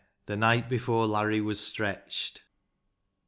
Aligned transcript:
Air 0.01 0.07
—"The 0.31 0.37
Night 0.37 0.67
before 0.67 1.05
Larry 1.05 1.41
was 1.41 1.59
Stretched." 1.59 2.41